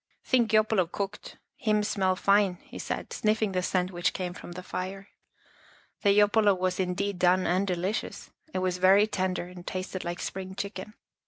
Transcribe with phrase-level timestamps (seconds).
[0.31, 1.37] "Think yopolo cooked.
[1.55, 4.33] Him smell fine," he Housekeeping in a Cave 107 said, sniffing the scent which came
[4.33, 5.09] from the fire.
[6.01, 8.31] The yopolo was indeed done and delicious.
[8.51, 10.95] It was very tender and tasted like spring chicken.